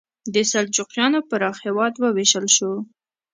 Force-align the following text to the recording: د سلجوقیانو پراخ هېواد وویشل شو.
د 0.33 0.35
سلجوقیانو 0.51 1.19
پراخ 1.29 1.57
هېواد 1.65 1.93
وویشل 1.97 2.45
شو. 2.55 2.71